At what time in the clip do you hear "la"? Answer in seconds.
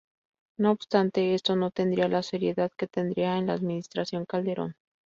2.07-2.23, 3.45-3.53